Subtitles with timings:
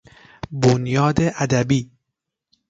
[0.51, 1.91] بنیاد ادبی